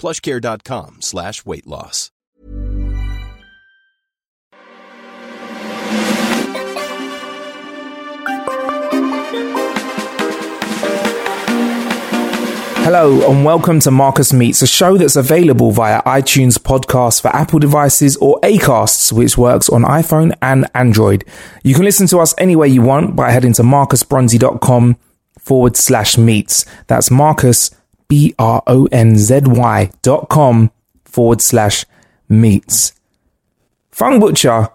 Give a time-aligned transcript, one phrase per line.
[0.00, 2.10] plushcare.com slash weight loss.
[12.82, 17.60] Hello and welcome to Marcus Meets, a show that's available via iTunes podcast for Apple
[17.60, 21.24] devices or Acasts, which works on iPhone and Android.
[21.62, 24.96] You can listen to us any way you want by heading to marcusbronzy.com
[25.38, 26.64] forward slash meets.
[26.88, 27.70] That's Marcus,
[28.10, 30.70] B R O N Z Y dot com
[31.04, 31.86] forward slash
[32.28, 32.92] meets.
[33.92, 34.68] Funk Butcher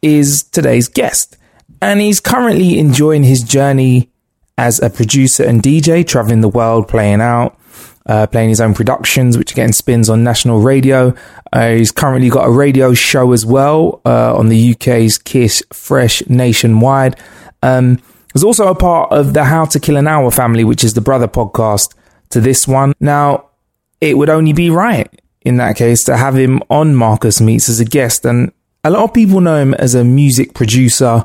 [0.00, 1.36] is today's guest,
[1.82, 4.10] and he's currently enjoying his journey
[4.56, 7.58] as a producer and DJ, traveling the world, playing out,
[8.06, 11.12] uh, playing his own productions, which are getting spins on national radio.
[11.52, 16.28] Uh, he's currently got a radio show as well uh, on the UK's Kiss Fresh
[16.28, 17.18] nationwide.
[17.64, 18.00] Um,
[18.32, 21.00] he's also a part of the How to Kill an Hour family, which is the
[21.00, 21.94] brother podcast
[22.30, 22.92] to this one.
[23.00, 23.48] Now,
[24.00, 25.08] it would only be right
[25.42, 28.24] in that case to have him on Marcus Meets as a guest.
[28.24, 28.52] And
[28.84, 31.24] a lot of people know him as a music producer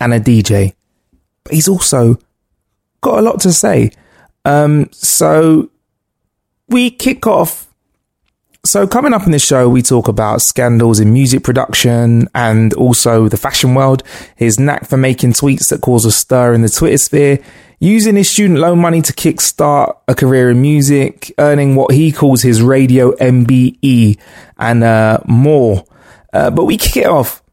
[0.00, 0.74] and a DJ,
[1.44, 2.18] but he's also
[3.00, 3.90] got a lot to say.
[4.44, 5.70] Um, so
[6.68, 7.65] we kick off.
[8.66, 13.28] So coming up in the show, we talk about scandals in music production and also
[13.28, 14.02] the fashion world,
[14.34, 17.38] his knack for making tweets that cause a stir in the Twitter sphere,
[17.78, 22.42] using his student loan money to kickstart a career in music, earning what he calls
[22.42, 24.18] his radio MBE
[24.58, 25.84] and uh, more.
[26.32, 27.44] Uh, but we kick it off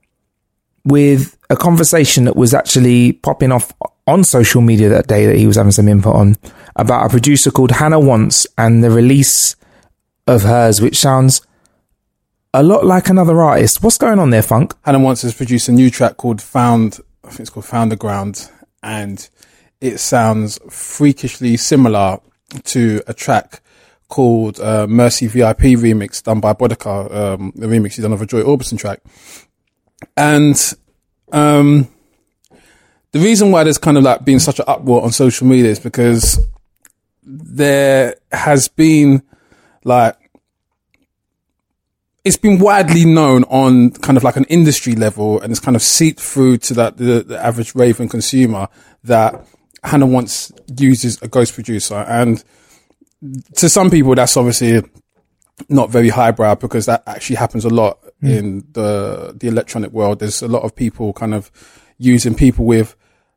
[0.84, 3.72] with a conversation that was actually popping off
[4.08, 6.38] on social media that day that he was having some input on
[6.76, 9.56] about a producer called Hannah Wants and the release
[10.28, 11.42] of hers, which sounds
[12.54, 13.84] a lot like another artist.
[13.84, 14.76] What's going on there, Funk?
[14.84, 17.96] Hannah Wants has produced a new track called Found, I think it's called Found the
[17.96, 18.50] Ground,
[18.82, 19.28] and
[19.82, 22.20] it sounds freakishly similar
[22.66, 23.62] to a track
[24.08, 28.26] called uh, Mercy VIP remix done by Boddika, um, the remix he's done of a
[28.26, 29.02] Joy Orbison track.
[30.16, 30.56] And
[31.32, 31.88] um,
[33.12, 35.80] the reason why there's kind of like been such an uproar on social media is
[35.80, 36.40] because
[37.24, 39.24] there has been
[39.84, 40.18] like
[42.24, 45.82] it's been widely known on kind of like an industry level and it's kind of
[45.82, 48.70] seeped through to that the, the average Raven consumer
[49.04, 49.46] that
[49.84, 52.44] Hannah Wants uses a ghost producer and
[53.56, 54.82] to some people that's obviously
[55.70, 58.30] not very highbrow because that actually happens a lot mm.
[58.30, 60.20] in the the electronic world.
[60.20, 61.52] There's a lot of people kind of
[61.98, 62.96] using people with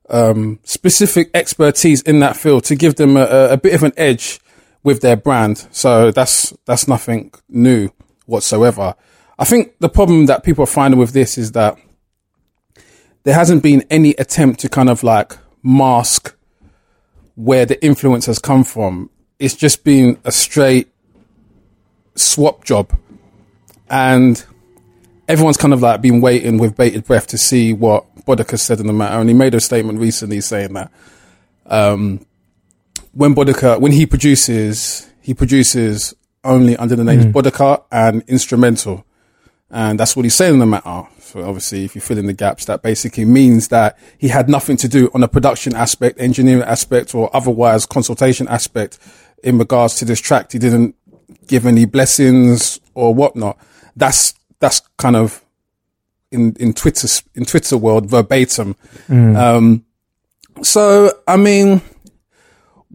[0.08, 4.40] um, specific expertise in that field to give them a, a, bit of an edge
[4.86, 5.66] with their brand.
[5.72, 7.91] So that's that's nothing new
[8.26, 8.94] whatsoever.
[9.36, 11.76] I think the problem that people are finding with this is that
[13.24, 16.36] there hasn't been any attempt to kind of like mask
[17.34, 19.10] where the influence has come from.
[19.41, 20.88] It's just been a straight
[22.14, 22.97] swap job.
[23.91, 24.42] And
[25.26, 28.86] everyone's kind of like been waiting with bated breath to see what Boddika said in
[28.86, 29.18] the matter.
[29.18, 30.92] And he made a statement recently saying that
[31.66, 32.24] um,
[33.16, 37.32] when Boddika, when he produces, he produces only under the names mm.
[37.32, 39.04] Boddika and Instra:mental.
[39.71, 41.09] And that's what he's saying in the matter.
[41.18, 44.77] So obviously, if you fill in the gaps, that basically means that he had nothing
[44.77, 48.98] to do on a production aspect, engineering aspect, or otherwise consultation aspect
[49.42, 50.53] in regards to this track.
[50.53, 50.95] He didn't
[51.48, 53.59] give any blessings or whatnot.
[53.97, 55.42] That's that's kind of
[56.30, 58.77] in in Twitter in Twitter world verbatim.
[59.09, 59.36] Mm.
[59.36, 59.86] Um,
[60.62, 61.80] so I mean,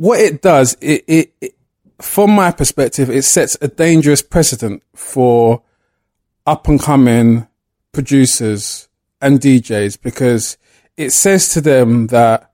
[0.01, 1.55] what it does, it, it, it
[1.99, 5.61] from my perspective, it sets a dangerous precedent for
[6.43, 7.47] up and coming
[7.91, 8.89] producers
[9.21, 10.57] and DJs because
[10.97, 12.51] it says to them that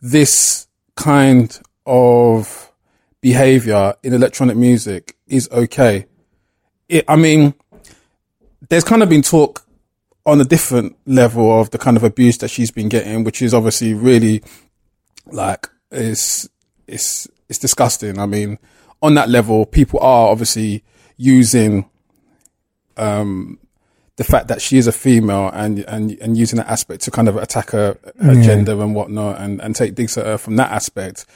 [0.00, 0.66] this
[0.96, 2.72] kind of
[3.20, 6.06] behavior in electronic music is okay.
[6.88, 7.54] It, I mean,
[8.68, 9.64] there's kind of been talk
[10.24, 13.54] on a different level of the kind of abuse that she's been getting, which is
[13.54, 14.42] obviously really
[15.30, 16.48] like it's
[16.86, 18.18] it's it's disgusting.
[18.18, 18.58] I mean,
[19.02, 20.82] on that level, people are obviously
[21.16, 21.88] using
[22.96, 23.58] um
[24.16, 27.28] the fact that she is a female and and and using that aspect to kind
[27.28, 28.42] of attack her, her Yeah.
[28.42, 31.26] gender and whatnot and and take digs at her from that aspect.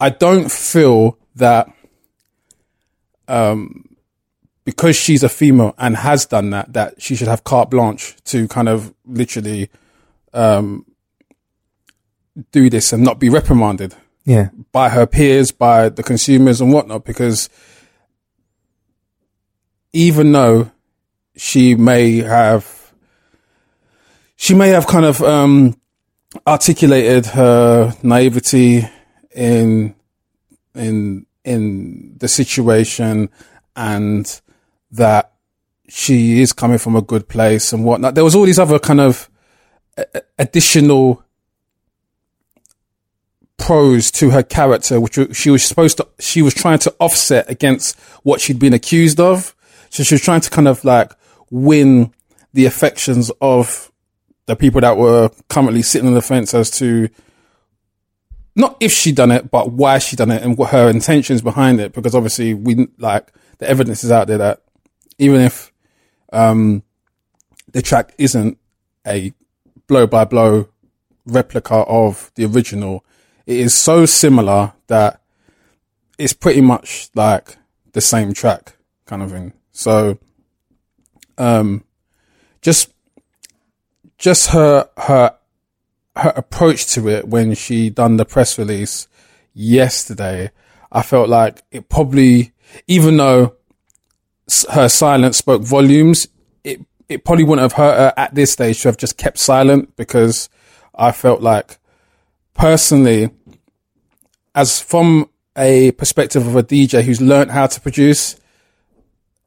[0.00, 1.72] I don't feel that
[3.28, 3.84] um
[4.64, 8.46] because she's a female and has done that that she should have carte blanche to
[8.48, 9.70] kind of literally
[10.34, 10.84] um
[12.52, 13.94] do this and not be reprimanded
[14.24, 14.50] Yeah.
[14.70, 17.48] by her peers, by the consumers and whatnot, because
[19.92, 20.70] even though
[21.36, 22.92] she may have,
[24.36, 25.76] she may have kind of, um,
[26.46, 28.88] articulated her naivety
[29.34, 29.94] in,
[30.74, 33.30] in, in the situation
[33.74, 34.40] and
[34.92, 35.32] that
[35.88, 38.14] she is coming from a good place and whatnot.
[38.14, 39.28] There was all these other kind of
[40.38, 41.24] additional
[43.60, 47.98] pros to her character, which she was supposed to, she was trying to offset against
[48.22, 49.54] what she'd been accused of.
[49.90, 51.12] So she was trying to kind of like
[51.50, 52.12] win
[52.52, 53.92] the affections of
[54.46, 57.08] the people that were currently sitting on the fence as to
[58.56, 61.80] not if she done it, but why she done it and what her intentions behind
[61.80, 61.92] it.
[61.92, 64.62] Because obviously we like the evidence is out there that
[65.18, 65.70] even if,
[66.32, 66.82] um,
[67.72, 68.58] the track isn't
[69.06, 69.32] a
[69.86, 70.68] blow by blow
[71.26, 73.04] replica of the original,
[73.50, 75.20] it is so similar that
[76.18, 77.56] it's pretty much like
[77.92, 78.76] the same track
[79.06, 79.52] kind of thing.
[79.72, 80.18] So,
[81.36, 81.82] um,
[82.62, 82.92] just,
[84.18, 85.34] just her, her,
[86.14, 89.08] her approach to it when she done the press release
[89.52, 90.52] yesterday,
[90.92, 92.52] I felt like it probably,
[92.86, 93.56] even though
[94.70, 96.28] her silence spoke volumes,
[96.62, 99.96] it, it probably wouldn't have hurt her at this stage to have just kept silent
[99.96, 100.48] because
[100.94, 101.80] I felt like
[102.60, 103.30] personally,
[104.54, 108.36] as from a perspective of a DJ who's learned how to produce,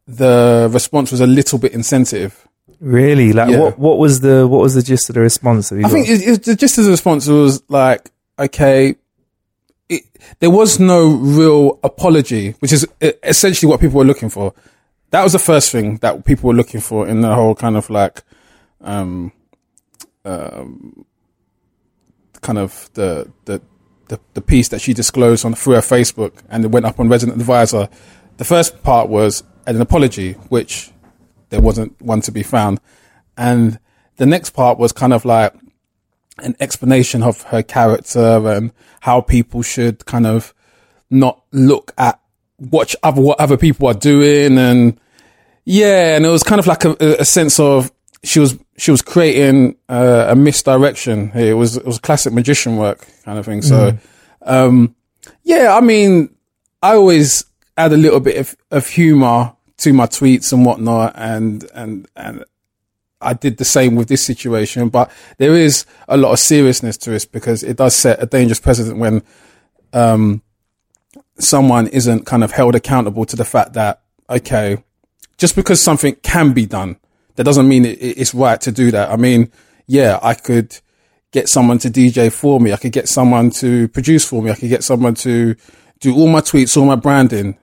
[0.07, 2.47] the response was a little bit insensitive.
[2.79, 3.31] Really?
[3.31, 3.59] Like Yeah.
[3.59, 3.79] what?
[3.79, 5.71] What was the what was the gist of the response?
[5.71, 6.13] I think got?
[6.15, 8.95] it, it, the gist of the response was like, okay,
[9.88, 10.03] it,
[10.39, 14.53] there was no real apology, which is essentially what people were looking for.
[15.11, 17.89] That was the first thing that people were looking for in the whole kind of
[17.89, 18.23] like,
[18.81, 19.31] um,
[20.25, 21.05] um,
[22.41, 23.61] kind of the, the,
[24.07, 27.09] the, the piece that she disclosed on through her Facebook and it went up on
[27.09, 27.89] Resident Advisor.
[28.38, 30.91] The first part was an apology, which
[31.50, 32.79] there wasn't one to be found.
[33.38, 33.79] And
[34.17, 35.53] the next part was kind of like
[36.39, 38.71] an explanation of her character and
[39.01, 40.53] how people should kind of
[41.09, 42.19] not look at
[42.59, 45.00] watch other what other people are doing and
[45.65, 47.91] yeah and it was kind of like a, a sense of
[48.23, 51.31] she was she was creating uh, a misdirection.
[51.36, 53.62] It was it was classic magician work kind of thing.
[53.62, 53.98] So
[54.46, 54.96] um
[55.44, 56.36] yeah i mean
[56.81, 57.46] i always
[57.78, 62.44] add a little bit of, of humor to my tweets and whatnot and and and
[63.22, 67.10] I did the same with this situation, but there is a lot of seriousness to
[67.10, 69.24] this because it does set a dangerous precedent when
[69.94, 70.42] um,
[71.40, 74.84] someone isn't kind of held accountable to the fact that okay,
[75.38, 76.98] just because something can be done,
[77.35, 79.10] that doesn't mean it, it's right to do that.
[79.10, 79.51] I mean,
[79.88, 80.77] yeah, I could
[81.31, 84.55] get someone to DJ for me, I could get someone to produce for me, I
[84.55, 85.55] could get someone to
[86.00, 87.58] do all my tweets, all my branding.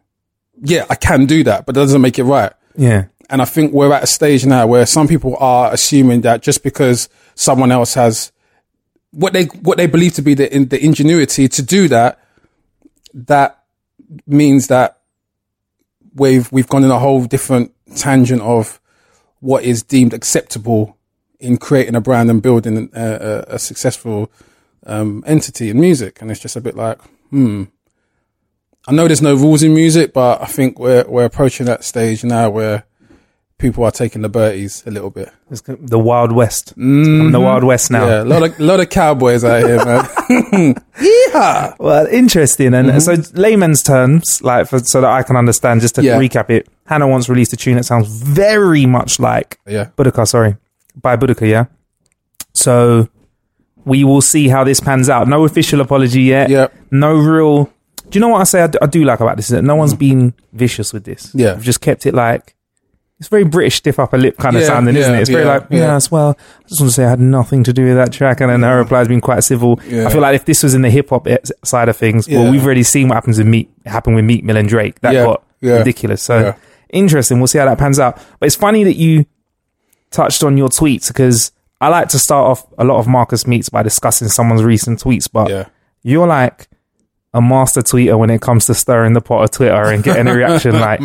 [0.62, 2.52] Yeah, I can do that, but that doesn't make it right.
[2.76, 3.06] yeah.
[3.30, 6.64] And I think we're at a stage now where some people are assuming that just
[6.64, 8.32] because someone else has
[9.12, 12.18] what they what they believe to be the in, the ingenuity to do that,
[13.14, 13.62] that
[14.26, 14.98] means that
[16.14, 18.79] we've we've gone in a whole different tangent of
[19.40, 20.96] what is deemed acceptable
[21.38, 24.30] in creating a brand and building a, a, a successful
[24.86, 26.20] um, entity in music.
[26.20, 27.64] And it's just a bit like, hmm.
[28.86, 32.24] I know there's no rules in music, but I think we're we're approaching that stage
[32.24, 32.84] now where
[33.58, 35.30] people are taking the birdies a little bit.
[35.50, 36.72] It's the Wild West.
[36.76, 38.06] I'm the Wild West now.
[38.06, 40.74] Yeah, a lot of lot of cowboys out here, man.
[41.00, 41.74] yeah.
[41.78, 42.72] Well, interesting.
[42.74, 46.18] And so, layman's terms, like for, so that I can understand, just to Yeah.
[46.18, 49.90] recap it, Hannah Wants released a tune that sounds very much like Yeah.
[49.96, 50.56] Boddika, sorry,
[51.00, 51.66] by Boddika, yeah.
[52.52, 53.08] So
[53.84, 55.28] we will see how this pans out.
[55.28, 56.50] No official apology yet.
[56.50, 56.66] Yeah.
[56.90, 57.66] No real.
[58.08, 58.62] Do you know what I say?
[58.62, 61.30] I do, I do like about this is that no one's been vicious with this.
[61.32, 61.54] Yeah.
[61.54, 62.56] We've just kept it like.
[63.20, 65.20] It's very British stiff upper lip kind of Yeah, sounding, isn't it?
[65.20, 65.78] It's very yeah, like, yeah.
[65.78, 68.40] yes, well, I just want to say I had nothing to do with that track.
[68.40, 68.82] And then her mm.
[68.82, 69.78] reply's been quite civil.
[69.86, 70.08] Yeah.
[70.08, 71.28] I feel like if this was in the hip hop
[71.62, 74.56] side of things, well, we've already seen what happens with Meek, happened with Meek Mill
[74.56, 75.00] and Drake.
[75.02, 76.22] That Yeah, got yeah, ridiculous.
[76.22, 76.56] So yeah.
[76.92, 77.38] Interesting.
[77.38, 78.16] We'll see how that pans out.
[78.38, 79.26] But it's funny that you
[80.10, 83.68] touched on your tweets because I like to start off a lot of Marcus meets
[83.68, 85.66] by discussing someone's recent tweets, but Yeah.
[86.02, 86.68] you're like
[87.32, 90.34] a master tweeter when it comes to stirring the pot of Twitter and getting a
[90.34, 90.72] reaction.
[90.80, 91.00] like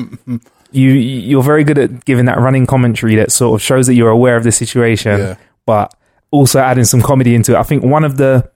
[0.72, 4.10] you, you're very good at giving that running commentary that sort of shows that you're
[4.10, 5.36] aware of the situation, Yeah.
[5.66, 5.94] but
[6.32, 7.58] also adding some comedy into it.
[7.58, 8.50] I think one of the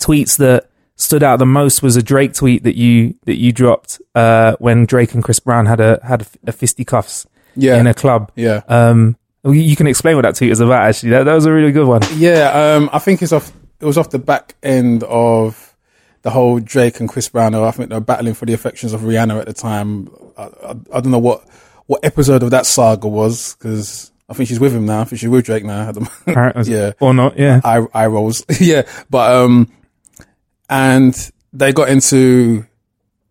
[0.00, 4.00] tweets that stood out the most was a Drake tweet that you that you dropped
[4.14, 7.78] uh, when Drake and Chris Brown had a had a, a fisticuffs Yeah.
[7.78, 8.30] in a club.
[8.36, 8.62] Yeah.
[8.68, 10.82] Um, you can explain what that tweet is about.
[10.88, 12.00] Actually, that, that was a really good one.
[12.14, 13.52] Yeah, um, I think it's off.
[13.80, 15.76] It was off the back end of
[16.22, 17.54] the whole Drake and Chris Brown.
[17.54, 20.08] I think they were battling for the affections of Rihanna at the time.
[20.38, 21.46] I, I, I don't know what
[21.86, 25.02] what episode of that saga was because I think she's with him now.
[25.02, 25.88] I think she's with Drake now.
[25.88, 26.22] At the moment.
[26.26, 27.38] Apparently- yeah, or not?
[27.38, 28.42] Yeah, eye, eye rolls.
[28.60, 29.70] yeah, but um,
[30.68, 32.66] and they got into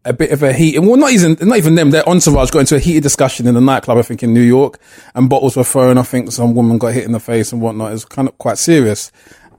[0.06, 0.76] a bit of a heat.
[0.76, 1.92] And well, not even not even them.
[1.92, 3.98] Their entourage got into a heated discussion in the nightclub.
[3.98, 4.80] I think in New York,
[5.16, 5.98] and bottles were thrown.
[5.98, 7.90] I think some woman got hit in the face and whatnot.
[7.90, 9.12] It was kind of quite serious,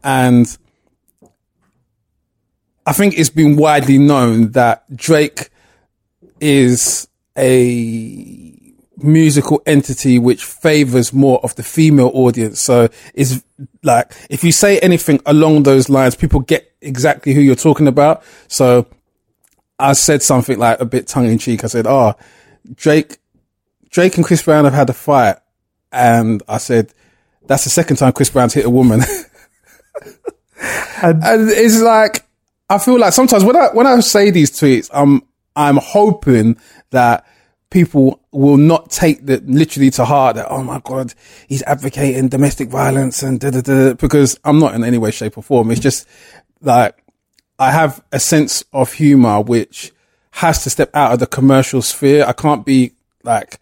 [0.02, 0.56] and
[2.86, 5.50] I think it's been widely known that Drake
[6.40, 8.43] is a
[8.98, 12.60] musical entity which favors more of the female audience.
[12.60, 13.44] So is
[13.82, 18.22] like, if you say anything along those lines, people get exactly who you're talking about.
[18.48, 18.86] So
[19.78, 21.64] I said something like a bit tongue in cheek.
[21.64, 22.24] I said, ah, oh,
[22.74, 23.18] Drake,
[23.90, 25.36] Drake and Chris Brown have had a fight.
[25.92, 26.92] And I said,
[27.46, 29.00] that's the second time Chris Brown's hit a woman.
[31.02, 32.24] and it's like,
[32.68, 35.22] I feel like sometimes when I, when I say these tweets, I'm,
[35.54, 36.56] I'm hoping
[36.90, 37.26] that
[37.74, 41.12] people will not take that literally to heart that, oh my God,
[41.48, 45.36] he's advocating domestic violence and da da da, because I'm not in any way, shape
[45.36, 45.72] or form.
[45.72, 46.06] It's just
[46.60, 46.96] like,
[47.58, 49.92] I have a sense of humor which
[50.30, 52.24] has to step out of the commercial sphere.
[52.24, 52.92] I can't be
[53.24, 53.58] like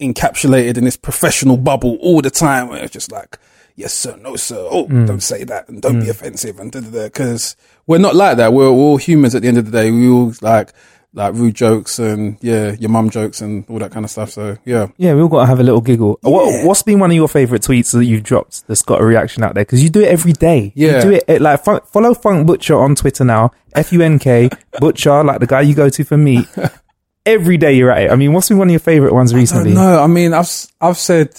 [0.00, 3.38] encapsulated in this professional bubble all the time where it's just like,
[3.76, 4.66] yes, sir, no, sir.
[4.68, 5.06] Oh, hmm.
[5.06, 6.10] don't say that and don't be hmm.
[6.10, 7.08] offensive and da da da.
[7.08, 7.54] Cause
[7.86, 8.52] we're not like that.
[8.52, 9.92] We're, we're all humans at the end of the day.
[9.92, 10.72] We all like,
[11.14, 14.30] like rude jokes and yeah, your mum jokes and all that kind of stuff.
[14.30, 14.88] So yeah.
[14.96, 15.14] yeah.
[15.14, 16.18] We all got to have a little giggle.
[16.22, 19.44] What, what's been one of your favorite tweets that you've dropped that's got a reaction
[19.44, 19.64] out there?
[19.64, 20.72] Because you do it every day.
[20.74, 20.96] Yeah.
[20.96, 23.52] you do it, it like fun, follow Funk Butcher on Twitter now.
[23.74, 26.46] F U N K Butcher, like the guy you go to for meat.
[27.26, 28.10] Every day you're at it.
[28.10, 29.72] I mean, what's been one of your favorite ones recently?
[29.72, 31.30] No, I mean, I've, I've said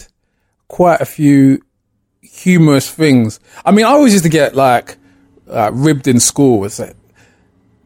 [0.68, 1.62] quite a few
[2.24, 3.40] humorous things.
[3.64, 4.98] I mean, I always used to get like,
[5.48, 6.66] uh, ribbed in school.
[6.66, 6.96] It's like,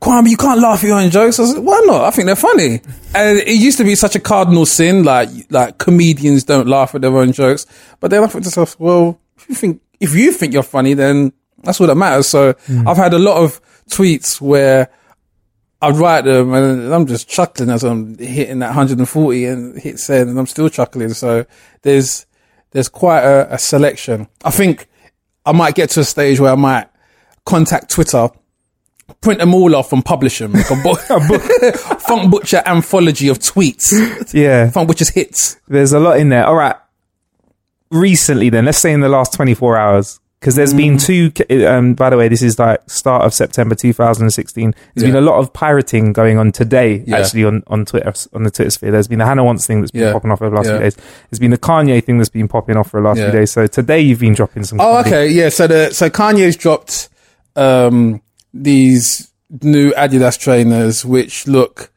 [0.01, 1.39] Kwame, you can't laugh at your own jokes.
[1.39, 2.05] I why not?
[2.05, 2.81] I think they're funny.
[3.13, 7.01] And it used to be such a cardinal sin, like, like comedians don't laugh at
[7.01, 7.65] their own jokes.
[7.99, 10.93] But then I thought to myself, well, if you think, if you think you're funny,
[10.93, 12.27] then that's all that matters.
[12.27, 12.87] So mm.
[12.87, 14.89] I've had a lot of tweets where
[15.81, 20.29] I'd write them and I'm just chuckling as I'm hitting that 140 and hit send
[20.29, 21.13] and I'm still chuckling.
[21.13, 21.45] So
[21.81, 22.25] there's,
[22.71, 24.27] there's quite a, a selection.
[24.43, 24.87] I think
[25.45, 26.87] I might get to a stage where I might
[27.45, 28.29] contact Twitter,
[29.21, 30.53] print them all off and publish them.
[30.53, 30.99] Like a book,
[32.01, 34.33] Funk Butcher anthology of tweets.
[34.33, 35.57] Yeah, Funk Butcher's hits.
[35.67, 36.45] there's a lot in there.
[36.45, 36.75] All right.
[37.91, 41.43] Recently, then, let's say in the last 24 hours, because there's been Mm.
[41.49, 41.65] two.
[41.67, 44.75] Um, by the way, this is like start of September 2016.
[44.93, 47.17] There's been a lot of pirating going on today, Yeah.
[47.17, 48.91] actually on on Twitter on the Twitter sphere.
[48.91, 50.13] There's been the Hannah Wants thing that's been Yeah.
[50.13, 50.73] popping off over the last Yeah.
[50.75, 50.97] few days.
[51.31, 53.31] There's been the Kanye thing that's been popping off for the last Yeah.
[53.31, 53.51] few days.
[53.51, 54.79] So today you've been dropping some.
[54.79, 55.09] Oh, comedy.
[55.09, 55.27] okay.
[55.29, 55.49] Yeah.
[55.49, 57.09] So the, so Kanye's dropped,
[57.55, 58.21] um,
[58.53, 61.91] these new Adidas trainers, which look,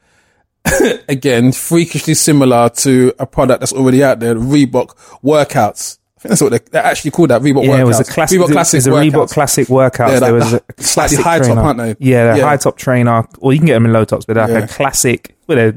[1.09, 5.99] again, freakishly similar to a product that's already out there, Reebok workouts.
[6.16, 7.80] I think that's what they, they actually called that, Reebok Yeah, workouts.
[7.80, 8.40] it was a classic.
[8.40, 9.30] Reebok classic It a Reebok workouts.
[9.32, 10.11] classic workout.
[10.12, 11.97] Yeah, there was a slightly high top, aren't they?
[11.99, 12.44] Yeah, they're Yeah.
[12.49, 14.64] high top trainer, or you can get them in low tops, but they're like Yeah.
[14.64, 15.37] a classic.
[15.49, 15.75] Well, they're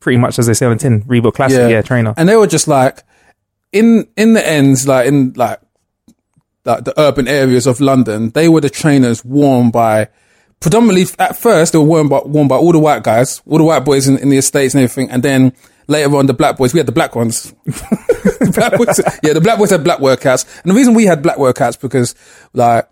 [0.00, 1.70] pretty much as they say on the tin, Reebok classic.
[1.70, 2.14] Yeah, trainer.
[2.16, 3.04] And they were just like,
[3.72, 5.60] in, in the ends, like in like,
[6.64, 10.08] like the urban areas of London, they were the trainers worn by
[10.60, 13.64] predominantly at first they were worn by worn by all the white guys, all the
[13.64, 15.52] white boys in, in the estates and everything, and then
[15.86, 16.72] later on the black boys.
[16.72, 17.52] We had the black ones.
[18.40, 21.22] The black boys, yeah, the black boys had black workouts, and the reason we had
[21.22, 22.14] black workouts because
[22.52, 22.88] like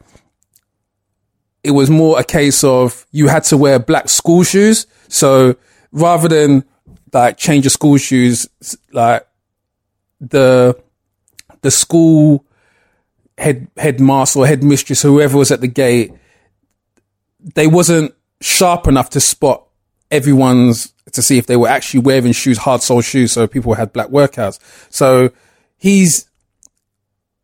[1.62, 4.86] it was more a case of you had to wear black school shoes.
[5.08, 5.56] So
[5.92, 6.64] rather than
[7.12, 8.46] like change your school shoes,
[8.92, 9.26] like
[10.20, 10.80] the
[11.62, 12.44] the school
[13.38, 16.12] head headmaster or headmistress, whoever was at the gate,
[17.54, 19.64] they wasn't sharp enough to spot
[20.10, 23.32] everyone's to see if they were actually wearing shoes, hard sole shoes.
[23.32, 24.58] So people had black workouts.
[24.90, 25.30] So
[25.76, 26.28] he's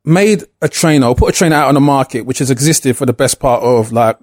[0.05, 3.07] made a trainer or put a trainer out on the market, which has existed for
[3.07, 4.19] the best part of like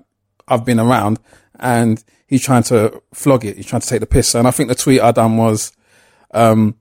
[0.47, 1.19] I've been around,
[1.59, 3.55] and he's trying to flog it.
[3.55, 4.35] He's trying to take the piss.
[4.35, 5.71] And I think the tweet I done was,
[6.33, 6.75] um,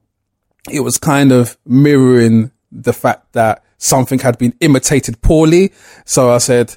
[0.71, 5.73] it was kind of mirroring the fact that something had been imitated poorly.
[6.05, 6.77] So I said,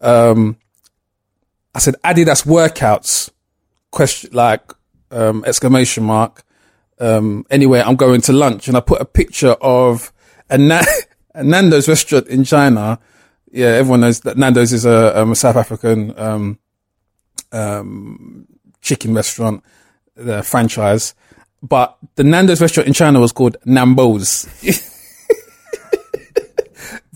[0.00, 0.58] um,
[1.74, 3.30] I said Adidas workouts
[3.90, 4.60] question, like,
[5.10, 6.44] um, exclamation mark.
[6.98, 10.12] Um, anyway, I'm going to lunch and I put a picture of
[10.50, 10.82] a, Na-
[11.34, 12.98] a Nando's restaurant in China.
[13.50, 16.58] Yeah, everyone knows that Nando's is a, um, a South African, um,
[17.52, 18.46] um,
[18.80, 19.62] chicken restaurant,
[20.16, 21.14] the franchise.
[21.62, 24.48] But the Nando's restaurant in China was called Nambo's.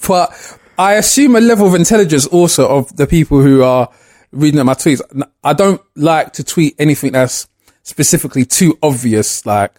[0.07, 3.89] but I assume a level of intelligence also of the people who are
[4.33, 5.01] reading my tweets.
[5.43, 7.49] I don't like to tweet anything that's
[7.83, 9.47] specifically too obvious.
[9.47, 9.73] Like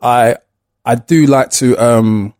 [0.00, 0.36] I,
[0.84, 2.34] I do like to, um,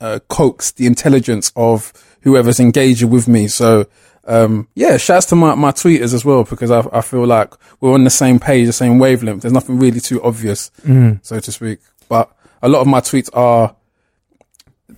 [0.00, 1.92] uh, coax the intelligence of
[2.22, 3.48] whoever's engaging with me.
[3.48, 3.86] So,
[4.26, 7.92] um, yeah, shouts to my, my tweeters as well, because I, I feel like we're
[7.92, 9.42] on the same page, the same wavelength.
[9.42, 10.70] There's nothing really too obvious,
[11.22, 11.80] so to speak.
[12.08, 13.76] But a lot of my tweets are,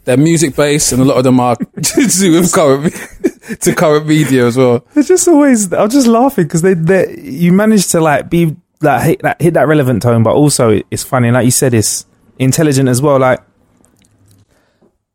[0.06, 2.94] they're music based and a lot of them are to do with current,
[3.60, 4.84] to current media as well.
[4.94, 5.72] They're just always.
[5.72, 9.54] I'm just laughing because they, they, you manage to like be like hit that hit
[9.54, 11.30] that relevant tone, but also it's funny.
[11.30, 12.06] Like you said, it's
[12.38, 13.18] intelligent as well.
[13.18, 13.40] Like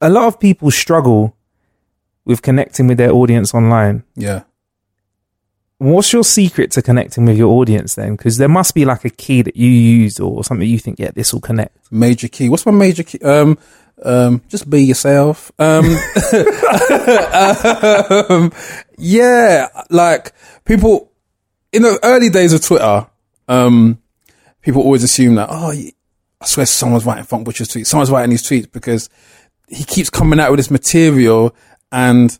[0.01, 1.35] a lot of people struggle
[2.25, 4.03] with connecting with their audience online.
[4.15, 4.43] Yeah.
[5.77, 8.15] What's your secret to connecting with your audience then?
[8.15, 11.09] Because there must be like a key that you use or something you think, yeah,
[11.09, 11.75] this will connect.
[11.91, 12.49] Major key.
[12.49, 13.19] What's my major key?
[13.21, 13.57] Um,
[14.03, 15.51] um, just be yourself.
[15.59, 15.85] Um,
[18.29, 18.53] um,
[18.97, 20.33] yeah, like
[20.65, 21.11] people
[21.71, 23.07] in the early days of Twitter,
[23.47, 24.01] um,
[24.61, 27.87] people always assume that, oh, I swear someone's writing Funk Butcher's tweets.
[27.87, 29.09] Someone's writing these tweets because
[29.67, 31.55] he keeps coming out with this material
[31.91, 32.37] and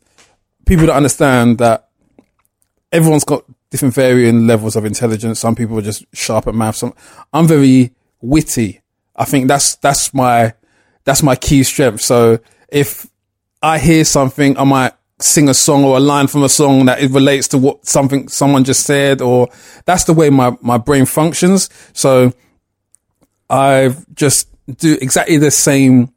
[0.66, 1.90] people don't understand that
[2.92, 5.40] everyone's got different varying levels of intelligence.
[5.40, 6.78] Some people are just sharp at math.
[6.78, 6.94] Some,
[7.32, 8.82] I'm very witty.
[9.16, 10.54] I think that's, that's my,
[11.04, 12.02] that's my key strength.
[12.02, 12.40] So
[12.70, 13.08] if
[13.62, 17.02] I hear something, I might sing a song or a line from a song that
[17.02, 19.50] it relates to what something someone just said, or
[19.86, 21.70] that's the way my, my brain functions.
[21.94, 22.34] So
[23.50, 26.14] I just do exactly the same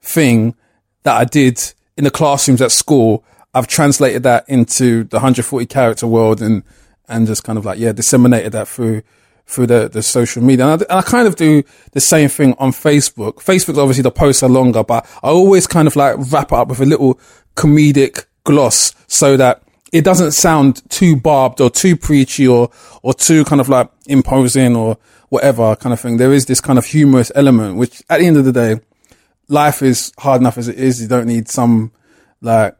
[0.00, 0.54] thing
[1.02, 1.60] that I did
[1.96, 3.24] in the classrooms at school.
[3.54, 6.62] I've translated that into the 140 character world and,
[7.08, 9.02] and just kind of like, yeah, disseminated that through,
[9.48, 10.66] through the, the social media.
[10.66, 13.36] And I, and I kind of do the same thing on Facebook.
[13.36, 16.68] Facebook, obviously the posts are longer, but I always kind of like wrap it up
[16.68, 17.18] with a little
[17.56, 22.70] comedic gloss so that it doesn't sound too barbed or too preachy or,
[23.02, 24.98] or too kind of like imposing or
[25.30, 26.18] whatever kind of thing.
[26.18, 28.80] There is this kind of humorous element, which at the end of the day,
[29.48, 31.00] life is hard enough as it is.
[31.00, 31.92] You don't need some
[32.42, 32.76] like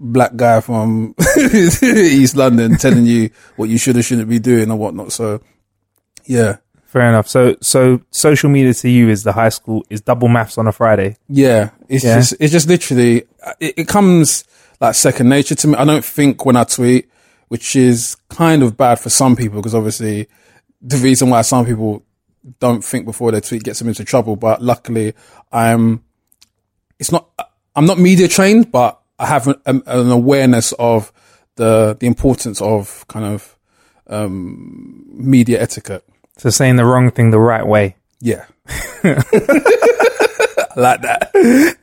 [0.00, 4.76] black guy from East London telling you what you should or shouldn't be doing or
[4.78, 5.12] whatnot.
[5.12, 5.42] So
[6.26, 6.56] yeah.
[6.86, 7.28] Fair enough.
[7.28, 10.72] So, so social media to you is the high school is double maths on a
[10.72, 11.16] Friday.
[11.28, 11.70] Yeah.
[11.88, 12.16] It's Yeah.
[12.18, 13.24] just, it's just literally,
[13.60, 14.44] it, it comes
[14.80, 15.74] like second nature to me.
[15.74, 17.10] I don't think when I tweet,
[17.48, 20.28] which is kind of bad for some people because obviously
[20.80, 22.02] the reason why some people
[22.60, 24.36] don't think before they tweet gets them into trouble.
[24.36, 25.12] But luckily
[25.52, 26.02] I'm,
[26.98, 27.28] it's not,
[27.74, 31.12] I'm not media trained, but I have an, an an awareness of
[31.56, 33.58] the, the importance of kind of,
[34.06, 36.04] um, media etiquette.
[36.38, 37.96] So saying the wrong thing the right way.
[38.20, 38.44] Yeah.
[40.78, 41.32] Like that.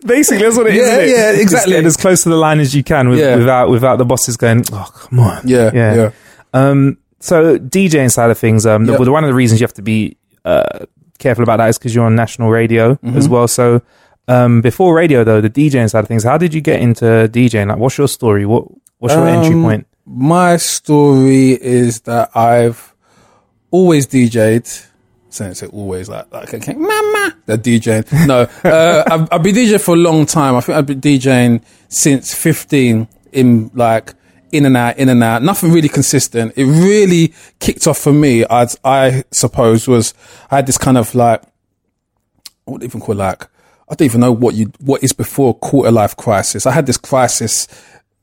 [0.05, 0.87] Basically, that's what it is.
[0.87, 1.09] Yeah, it?
[1.09, 1.73] yeah, Just exactly.
[1.73, 3.37] get as close to the line as you can with, Yeah.
[3.37, 5.41] without without the bosses going, oh come on.
[5.47, 5.71] Yeah.
[5.73, 5.95] Yeah.
[5.95, 6.11] Yeah.
[6.53, 8.99] Um, so DJing side of things, um, Yep.
[8.99, 10.85] the, one of the reasons you have to be uh,
[11.17, 13.17] careful about that is because you're on national radio Mm-hmm.
[13.17, 13.47] as well.
[13.47, 13.81] So
[14.27, 17.69] um, before radio, though, the DJing side of things, how did you get into DJing?
[17.69, 18.45] Like, what's your story?
[18.45, 18.65] What
[18.99, 19.87] what's your entry Um, point?
[20.05, 22.92] My story is that I've
[23.73, 24.89] always DJ'd.
[25.29, 28.27] Saying say always like like okay, mama, the DJing.
[28.27, 30.55] No, uh, I've, I've been DJing for a long time.
[30.55, 34.13] I think I've been DJing since 15 in like
[34.51, 35.41] in and out, in and out.
[35.41, 36.53] Nothing really consistent.
[36.55, 38.45] It really kicked off for me.
[38.47, 40.13] I I suppose was
[40.51, 41.41] I had this kind of like
[42.65, 43.43] what do you even call it, like
[43.89, 46.67] I don't even know what you what is before quarter life crisis.
[46.67, 47.67] I had this crisis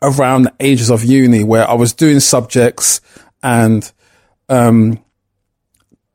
[0.00, 3.00] around the ages of uni where I was doing subjects
[3.42, 3.90] and
[4.48, 5.02] um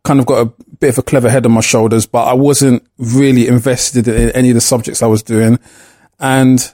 [0.06, 2.88] kind of got a bit of a clever head on my shoulders, but I wasn't
[2.98, 5.60] really invested in any of the subjects I was doing.
[6.20, 6.74] And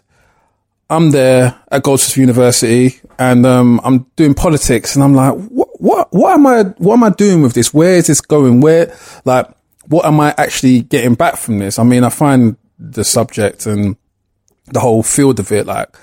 [0.90, 6.08] I'm there at Goldsmith University and um, I'm doing politics and I'm like, what, what,
[6.12, 7.74] what am I, what am I doing with this?
[7.74, 8.62] Where is this going?
[8.62, 9.48] Where, like,
[9.88, 11.80] what am I actually getting back from this?
[11.80, 13.96] I mean, I find the subject and
[14.68, 15.96] the whole field of it like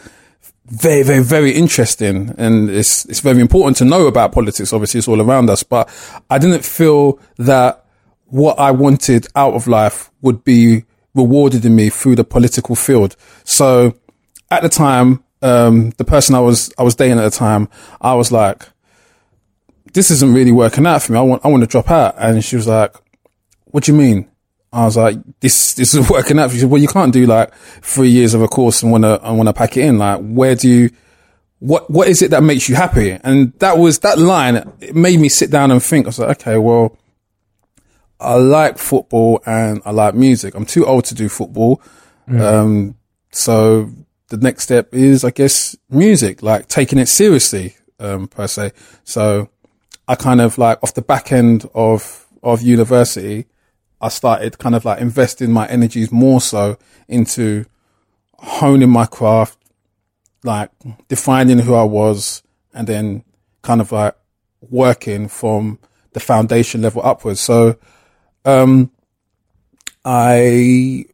[0.69, 2.35] very, very, very interesting.
[2.39, 4.73] And it's, it's very important to know about politics.
[4.73, 5.89] Obviously, it's all around us, but
[6.31, 7.85] I didn't feel that
[8.27, 13.17] what I wanted out of life would be rewarded in me through the political field.
[13.45, 13.95] So
[14.51, 17.69] at the time, um, the person I was, I was dating at the time,
[18.01, 18.65] I was like,
[19.95, 21.19] this isn't really working out for me.
[21.19, 22.15] I want, I want to drop out.
[22.19, 22.95] And she was like,
[23.67, 24.31] what do you mean?
[24.73, 26.51] I was like, this, this is working out.
[26.51, 29.23] She said, well, you can't do like three years of a course and want to,
[29.27, 29.99] and want to pack it in.
[29.99, 30.91] Like, where do you,
[31.59, 33.19] what, what is it that makes you happy?
[33.23, 36.07] And that was, that line, it made me sit down and think.
[36.07, 36.97] I was like, okay, well,
[38.21, 40.55] I like football and I like music.
[40.55, 41.81] I'm too old to do football.
[42.29, 42.97] Um,
[43.31, 43.91] so
[44.29, 48.73] the next step is, I guess, music, like taking it seriously, um, per se.
[49.05, 49.49] So
[50.07, 53.47] I kind of like off the back end of, of university,
[54.01, 57.65] I started kind of like investing my energies more so into
[58.35, 59.59] honing my craft,
[60.45, 60.71] like
[61.09, 63.25] defining who I was and then
[63.63, 64.15] kind of like
[64.61, 65.79] working from
[66.13, 67.41] the foundation level upwards.
[67.41, 67.77] So,
[68.45, 68.91] um,
[70.05, 71.05] I,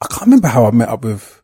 [0.00, 1.42] I can't remember how I met up with,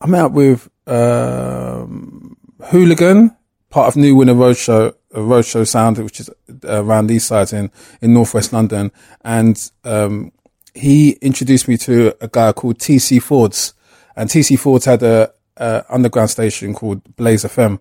[0.00, 2.36] I met up with, um,
[2.66, 3.36] Hooligan,
[3.70, 7.70] part of New Winner Roadshow, uh, Roadshow Sound, which is uh, around these sides in,
[8.00, 8.92] in Northwest London.
[9.22, 10.32] And, um,
[10.74, 13.74] he introduced me to a guy called TC Fords
[14.18, 17.78] and TC Fords had a, a underground station called Blaze FM.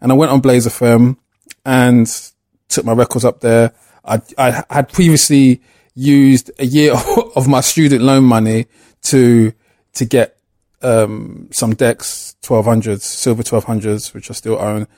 [0.00, 1.16] And I went on Blaze FM
[1.64, 2.32] and
[2.68, 3.72] took my records up there.
[4.04, 5.62] I, I had previously
[5.94, 6.94] used a year
[7.36, 8.66] of my student loan money
[9.02, 9.52] to,
[9.92, 10.36] to get,
[10.82, 14.88] um, some decks, 1200s, silver 1200s, which I still own.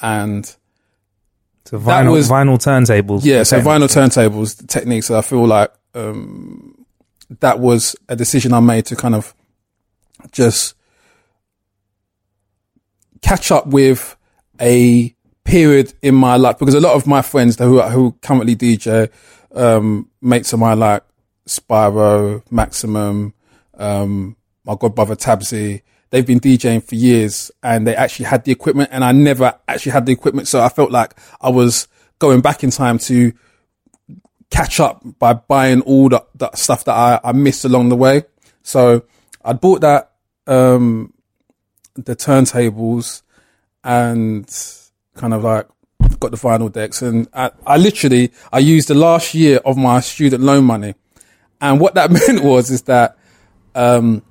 [0.00, 0.56] And
[1.64, 3.24] So vinyl, was- vinyl turntables.
[3.24, 6.84] yeah, so vinyl turntables, the techniques that I feel like, um,
[7.40, 9.34] that was a decision I made to kind of
[10.32, 10.74] just
[13.22, 14.16] catch up with
[14.60, 19.10] a period in my life because a lot of my friends who who currently DJ,
[19.54, 21.02] um, mates of mine like
[21.46, 23.34] Spyro, Maximum,
[23.78, 28.90] um, my godbrother Tabsy, they've been DJing for years and they actually had the equipment
[28.92, 30.48] and I never actually had the equipment.
[30.48, 33.32] So I felt like I was going back in time to
[34.50, 38.24] catch up by buying all the, the stuff that I, I missed along the way.
[38.62, 39.04] So
[39.44, 40.12] I bought that,
[40.46, 41.12] um,
[41.94, 43.22] the turntables
[43.84, 44.46] and
[45.14, 45.68] kind of like
[46.18, 50.00] got the vinyl decks and I, I literally, I used the last year of my
[50.00, 50.94] student loan money.
[51.60, 53.16] And what that meant was, is that,
[53.76, 54.22] um,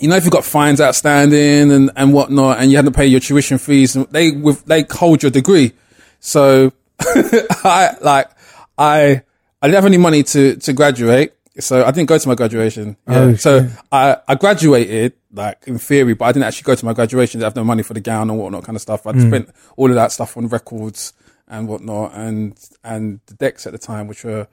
[0.00, 3.06] you know, if you've got fines outstanding and, and whatnot, and you had to pay
[3.06, 5.72] your tuition fees, they with they hold your degree.
[6.20, 8.30] So I like
[8.76, 9.22] I
[9.62, 12.96] I didn't have any money to to graduate, so I didn't go to my graduation.
[13.06, 13.20] Oh, yeah.
[13.20, 16.92] Oh, so I I graduated like in theory, but I didn't actually go to my
[16.92, 17.42] graduation.
[17.42, 19.06] I have no money for the gown and whatnot kind of stuff.
[19.06, 19.28] I would mm.
[19.28, 21.12] spent all of that stuff on records
[21.48, 24.48] and whatnot, and and the decks at the time, which were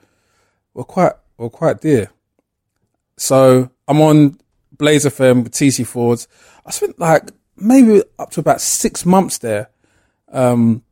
[0.73, 2.11] were quite were quite dear.
[3.17, 4.39] So I'm on
[4.77, 6.27] Blaze FM with TC Fords.
[6.65, 9.69] I spent like maybe up to about six months there.
[10.31, 10.83] Um,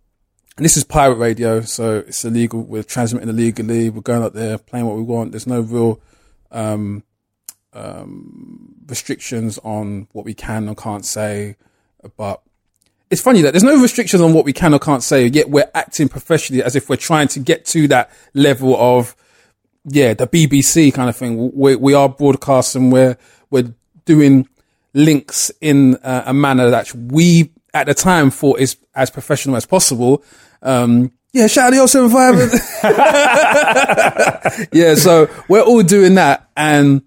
[0.58, 2.62] and this is pirate radio, so it's illegal.
[2.62, 3.90] We're transmitting illegally.
[3.90, 5.32] We're going out there playing what we want.
[5.32, 6.02] There's no real
[6.52, 7.04] um,
[7.74, 11.56] um, restrictions on what we can or can't say.
[12.18, 12.42] But
[13.10, 15.72] it's funny that there's no restrictions on what we can or can't say, yet we're
[15.74, 19.16] acting professionally as if we're trying to get to that level of
[19.86, 21.52] yeah, the BBC kind of thing.
[21.54, 22.92] We we are broadcasting.
[22.92, 23.18] We're
[23.52, 23.74] we're
[24.06, 24.48] doing
[24.94, 29.66] links in uh, a manner that we at the time thought is as professional as
[29.66, 30.24] possible.
[30.62, 32.84] Um, yeah, shout out to 075.
[34.74, 37.04] yeah, so we're all doing that and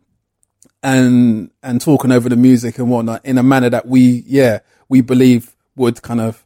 [0.82, 5.00] and and talking over the music and whatnot in a manner that we yeah we
[5.00, 6.44] believe would kind of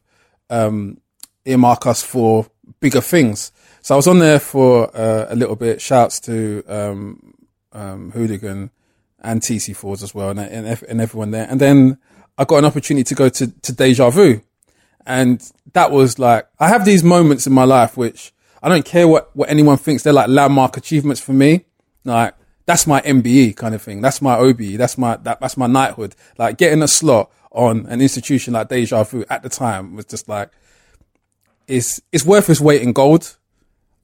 [0.49, 0.99] um
[1.45, 2.47] earmark us for
[2.79, 3.51] bigger things.
[3.81, 5.81] So I was on there for uh, a little bit.
[5.81, 7.33] Shouts to um,
[7.71, 8.71] um, Hooligan
[9.21, 11.47] and TC4s as well, and, and and everyone there.
[11.49, 11.97] And then
[12.37, 14.41] I got an opportunity to go to to Deja Vu,
[15.05, 19.07] and that was like I have these moments in my life which I don't care
[19.07, 20.03] what what anyone thinks.
[20.03, 21.65] They're like landmark achievements for me.
[22.03, 22.33] Like
[22.65, 24.01] that's my MBE kind of thing.
[24.01, 24.77] That's my OBE.
[24.77, 26.15] That's my that, that's my knighthood.
[26.37, 30.29] Like getting a slot on an institution like Deja Vu at the time was just
[30.29, 30.51] like
[31.67, 33.37] it's it's worth its weight in gold.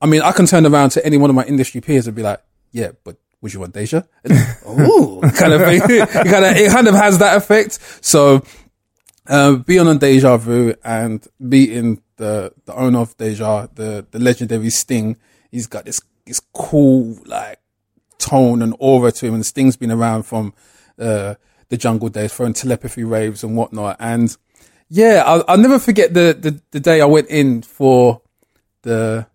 [0.01, 2.21] I mean, I can turn around to any one of my industry peers and be
[2.21, 4.03] like, "Yeah, but would you want Deja?"
[4.67, 5.81] Ooh, kind of thing.
[5.89, 7.79] it kind of it kind of has that effect.
[8.03, 8.43] So,
[9.27, 14.71] uh, being on Deja Vu and meeting the the owner of Deja, the the legendary
[14.71, 15.17] Sting,
[15.51, 17.59] he's got this this cool like
[18.17, 20.55] tone and aura to him, and Sting's been around from
[20.97, 21.35] uh,
[21.69, 24.35] the jungle days, throwing telepathy raves and whatnot, and
[24.89, 28.21] yeah, I'll, I'll never forget the, the, the day I went in for
[28.83, 29.27] the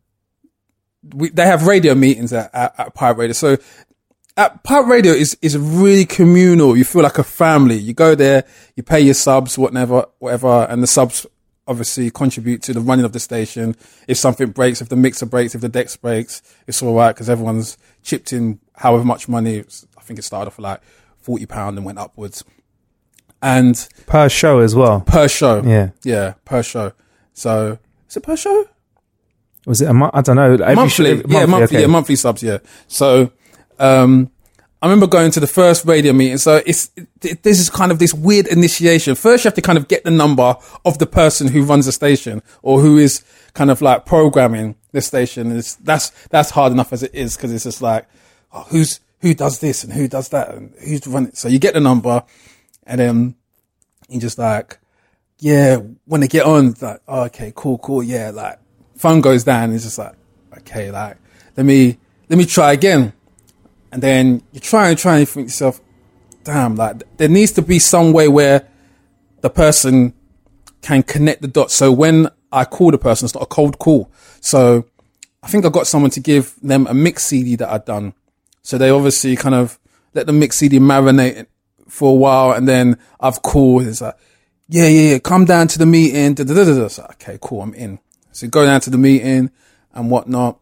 [1.14, 3.32] we, they have radio meetings at, at, at Pirate Radio.
[3.32, 3.56] So
[4.36, 6.76] at Pirate Radio is, is really communal.
[6.76, 7.76] You feel like a family.
[7.76, 8.44] You go there,
[8.76, 11.26] you pay your subs, whatever, whatever, and the subs
[11.66, 13.76] obviously contribute to the running of the station.
[14.08, 17.30] If something breaks, if the mixer breaks, if the decks breaks, it's all right because
[17.30, 19.60] everyone's chipped in however much money.
[19.96, 20.80] I think it started off like
[21.18, 22.44] forty pound and went upwards.
[23.42, 25.00] And per show as well.
[25.00, 26.92] Per show, yeah, yeah, per show.
[27.32, 28.66] So is it per show?
[29.66, 30.12] Was it a month?
[30.14, 30.54] I don't know.
[30.54, 31.80] Every monthly, show, yeah, monthly, okay.
[31.82, 32.58] yeah, monthly subs, yeah.
[32.88, 33.30] So,
[33.80, 34.30] um,
[34.82, 36.38] I remember going to the first radio meeting.
[36.38, 36.90] So it's
[37.22, 39.14] it, this is kind of this weird initiation.
[39.14, 41.92] First, you have to kind of get the number of the person who runs the
[41.92, 45.52] station or who is kind of like programming the station.
[45.56, 48.08] It's, that's that's hard enough as it is because it's just like
[48.52, 51.32] oh, who's who does this and who does that and who's running.
[51.34, 52.22] So you get the number,
[52.86, 53.34] and then
[54.08, 54.78] you just like
[55.38, 55.76] yeah.
[56.06, 58.30] When they get on, like oh, okay, cool, cool, yeah.
[58.30, 58.58] Like
[58.96, 59.72] phone goes down.
[59.74, 60.14] It's just like
[60.58, 61.18] okay, like
[61.58, 61.98] let me
[62.30, 63.12] let me try again
[63.92, 65.80] and then you try and try and think yourself,
[66.44, 68.68] damn, like there needs to be some way where
[69.40, 70.14] the person
[70.82, 71.74] can connect the dots.
[71.74, 74.10] So when I call the person, it's not a cold call.
[74.40, 74.86] So
[75.42, 78.14] I think I got someone to give them a mix CD that I'd done.
[78.62, 79.78] So they obviously kind of
[80.14, 81.46] let the mix CD marinate
[81.88, 83.86] for a while, and then I've called.
[83.86, 84.16] It's like,
[84.68, 86.34] yeah, yeah, yeah, come down to the meeting.
[86.34, 87.98] Da, da, da, okay, cool, I'm in.
[88.32, 89.50] So go down to the meeting
[89.92, 90.60] and whatnot.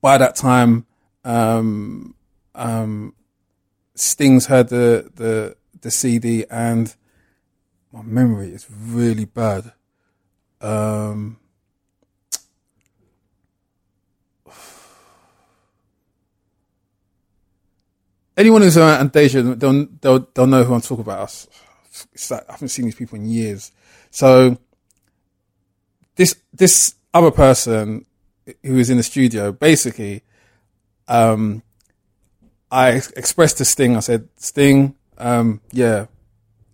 [0.00, 0.86] By that time,
[1.24, 2.14] um,
[2.58, 3.14] um,
[3.94, 6.94] Stings heard the, the, the CD and
[7.92, 9.72] my memory is really bad.
[10.60, 11.38] Um,
[18.36, 21.46] anyone who's around Deja, they'll, they'll, they'll know who I'm talking about.
[22.30, 23.72] Like, I haven't seen these people in years.
[24.10, 24.58] So
[26.14, 28.06] this, this other person
[28.62, 30.22] who was in the studio, basically,
[31.08, 31.62] um,
[32.70, 33.96] I expressed to Sting.
[33.96, 36.06] I said, Sting, um, yeah.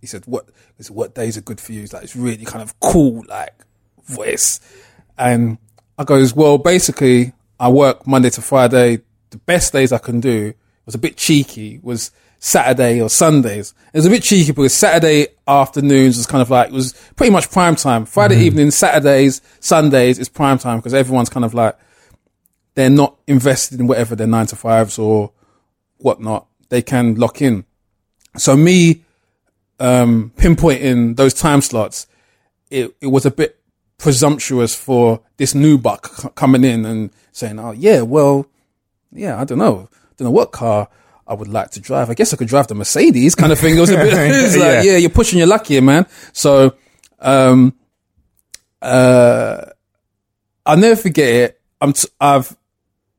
[0.00, 0.46] He said, what?
[0.76, 1.80] He said, what days are good for you?
[1.80, 3.54] He's like, it's really kind of cool, like
[4.04, 4.61] voice.
[5.16, 5.59] And
[5.96, 9.02] I goes, well, basically, I work Monday to Friday.
[9.30, 10.52] The best days I can do
[10.85, 11.80] was a bit cheeky.
[11.83, 12.11] Was
[12.44, 13.72] Saturday or Sundays.
[13.94, 17.33] It was a bit cheeky because Saturday afternoons was kind of like, it was pretty
[17.33, 18.04] much prime time.
[18.04, 18.44] Friday mm-hmm.
[18.44, 21.74] evening, Saturdays, Sundays is prime time because everyone's kind of like,
[22.74, 25.33] they're not invested in whatever their nine to fives or
[26.04, 27.64] whatnot, they can lock in.
[28.36, 29.02] So me
[29.80, 32.06] um, pinpointing those time slots,
[32.70, 33.60] it, it was a bit
[33.98, 38.46] presumptuous for this new buck coming in and saying, "Oh yeah, well,
[39.12, 40.88] yeah, I don't know, don't know what car."
[41.26, 42.10] I would like to drive.
[42.10, 43.78] I guess I could drive the Mercedes kind of thing.
[43.78, 44.82] It was a bit, it was like, yeah.
[44.82, 46.06] yeah, you're pushing your luck here, man.
[46.34, 46.76] So,
[47.18, 47.74] um,
[48.82, 49.64] uh,
[50.66, 51.60] I'll never forget it.
[51.80, 52.54] I'm, t- I've,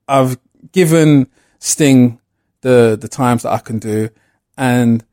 [0.06, 0.38] I've
[0.70, 1.26] given
[1.58, 2.20] Sting
[2.66, 4.10] the the times that I can do.
[4.58, 5.04] And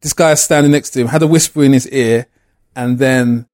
[0.00, 2.26] this guy standing next to him had a whisper in his ear,
[2.74, 3.46] and then.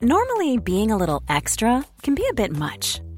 [0.00, 3.00] Normally, being a little extra can be a bit much,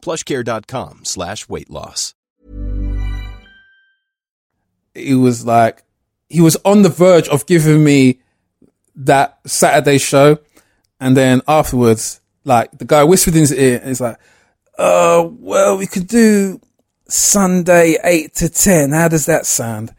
[0.00, 2.14] plushcare.com slash weight loss.
[4.94, 5.84] Was like,
[6.28, 8.20] he was on the verge of giving me
[8.96, 10.38] that Saturday show.
[11.00, 14.18] And then afterwards, like the guy whispered in his ear and he's like,
[14.78, 16.60] uh, well, we could do
[17.08, 18.92] Sunday, 8 to 10.
[18.92, 19.94] How does that sound?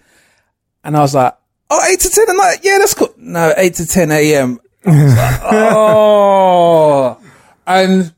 [0.83, 1.35] And I was like,
[1.69, 2.57] oh, 8 to 10 at night.
[2.63, 3.13] Yeah, that's cool.
[3.17, 4.59] No, 8 to 10 a.m.
[4.85, 7.17] Like, oh,
[7.67, 8.13] and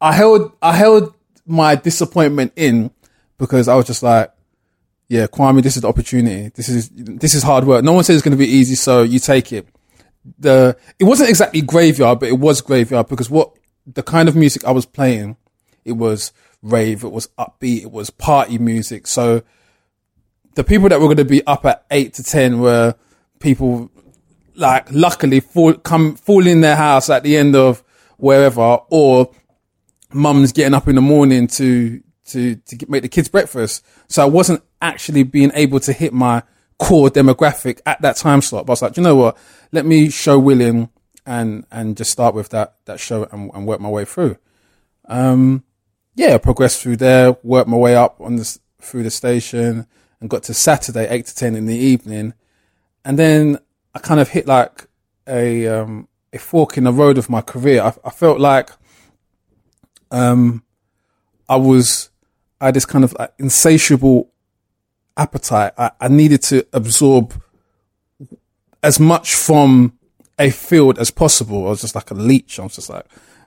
[0.00, 1.14] I held, I held
[1.46, 2.90] my disappointment in
[3.38, 4.32] because I was just like,
[5.08, 6.50] yeah, Kwame, this is the opportunity.
[6.54, 7.84] This is, this is hard work.
[7.84, 8.76] No one says it's going to be easy.
[8.76, 9.66] So you take it.
[10.38, 13.52] The, it wasn't exactly graveyard, but it was graveyard because what
[13.86, 15.36] the kind of music I was playing,
[15.84, 16.32] it was
[16.62, 19.06] rave, it was upbeat, it was party music.
[19.06, 19.42] So
[20.54, 22.94] the people that were going to be up at eight to 10 were
[23.40, 23.90] people
[24.54, 27.82] like luckily fall, come, fall in their house at the end of
[28.18, 29.30] wherever or
[30.12, 33.84] mum's getting up in the morning to, to, to make the kids breakfast.
[34.08, 36.42] So I wasn't actually being able to hit my
[36.78, 38.66] core demographic at that time slot.
[38.66, 39.36] But I was like, you know what?
[39.72, 40.88] Let me show willing
[41.26, 44.36] and, and just start with that, that show and, and work my way through.
[45.06, 45.64] Um,
[46.14, 49.86] yeah, progressed through there, worked my way up on this through the station
[50.20, 52.34] and got to Saturday, eight to 10 in the evening.
[53.04, 53.58] And then
[53.94, 54.86] I kind of hit like
[55.26, 57.82] a, um, a fork in the road of my career.
[57.82, 58.70] I, I felt like,
[60.10, 60.62] um,
[61.48, 62.10] I was,
[62.60, 64.30] I had this kind of like insatiable
[65.16, 65.72] appetite.
[65.76, 67.40] I, I needed to absorb
[68.82, 69.98] as much from
[70.38, 71.66] a field as possible.
[71.66, 72.58] I was just like a leech.
[72.58, 73.06] I was just like,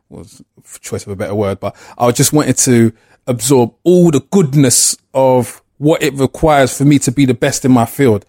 [0.10, 0.43] was
[0.80, 2.93] choice of a better word, but I just wanted to
[3.26, 7.71] absorb all the goodness of what it requires for me to be the best in
[7.71, 8.26] my field.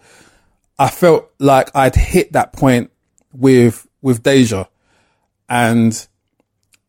[0.79, 2.91] I felt like I'd hit that point
[3.33, 4.65] with, with Deja
[5.47, 6.07] and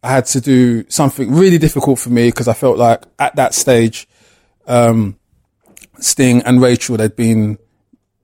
[0.02, 3.54] I had to do something really difficult for me because I felt like at that
[3.54, 4.08] stage,
[4.66, 5.18] um,
[5.98, 7.58] Sting and Rachel, they'd been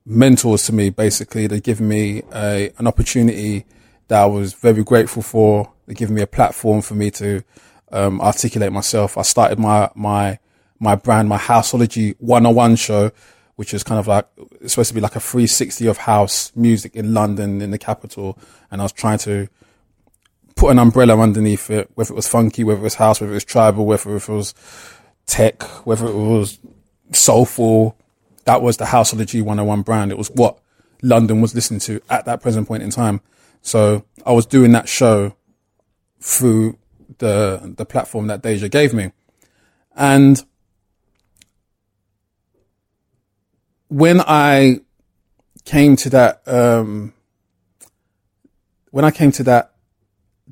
[0.04, 1.46] mentors to me, basically.
[1.46, 3.64] They'd given me a, an opportunity
[4.08, 5.72] that I was very grateful for.
[5.86, 7.42] They'd given me a platform for me to,
[7.90, 9.16] um, articulate myself.
[9.16, 10.38] I started my, my,
[10.78, 13.10] my brand, my Houseology 101 show,
[13.56, 14.26] which is kind of like,
[14.60, 18.38] it's supposed to be like a 360 of house music in London, in the capital.
[18.70, 19.48] And I was trying to
[20.56, 23.34] put an umbrella underneath it, whether it was funky, whether it was house, whether it
[23.34, 24.54] was tribal, whether it was
[25.26, 26.58] tech, whether it was
[27.12, 27.96] soulful.
[28.44, 30.10] That was the Houseology 101 brand.
[30.10, 30.58] It was what
[31.02, 33.20] London was listening to at that present point in time.
[33.60, 35.36] So I was doing that show
[36.20, 36.78] through
[37.18, 39.12] the, the platform that Deja gave me.
[39.94, 40.42] And
[43.88, 44.80] when I
[45.64, 47.12] came to that, um,
[48.90, 49.71] when I came to that,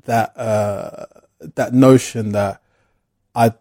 [0.05, 1.05] that, uh,
[1.55, 2.61] that notion that
[3.35, 3.53] I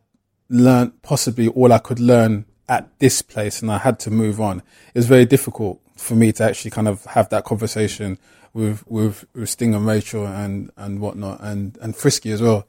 [0.48, 4.59] learned possibly all I could learn at this place and I had to move on,
[4.59, 8.18] it was very difficult for me to actually kind of have that conversation
[8.53, 12.66] with, with, with Sting and Rachel and, and whatnot and, and Frisky as well.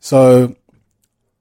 [0.00, 0.56] So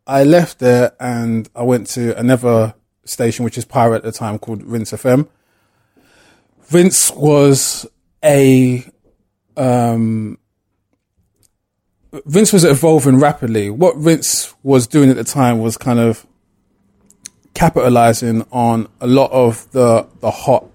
[0.06, 2.76] I left there and I went to another
[3.06, 5.28] station, which is Pirate at the time, called Rinse FM.
[6.72, 7.86] Rinse was
[8.24, 8.84] a
[9.56, 10.38] um,
[12.26, 13.70] Rinse was evolving rapidly.
[13.70, 16.26] What Rinse was doing at the time was kind of
[17.54, 20.66] capitalizing on a lot of the the hot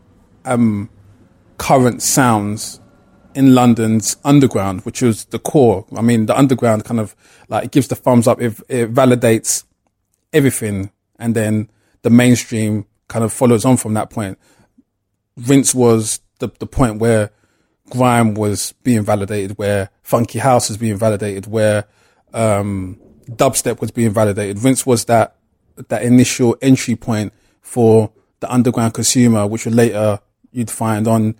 [0.45, 0.91] um,
[1.59, 2.81] current sounds
[3.35, 5.87] in London's underground, which was the core.
[5.97, 7.15] I mean, the underground kind of
[7.49, 8.41] like it gives the thumbs up.
[8.41, 9.65] It, it validates
[10.33, 11.71] everything, and then
[12.03, 14.39] the mainstream kind of follows on from that point.
[15.37, 17.31] Rinse was the, the point where
[17.93, 21.85] grime was being validated, where funky house was being validated, where,
[22.33, 22.99] um,
[23.31, 24.65] dubstep was being validated.
[24.65, 25.37] Rinse was that,
[25.89, 30.21] that initial entry point for the underground consumer, which later
[30.53, 31.35] you'd find on,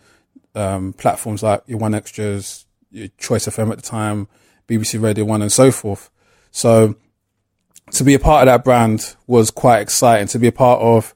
[0.55, 4.29] um, platforms like your 1Xtras, your Choice FM at the time,
[4.69, 6.11] BBC Radio 1 and so forth.
[6.51, 6.97] So
[7.93, 10.29] to be a part of that brand was quite exciting.
[10.29, 11.15] To be a part of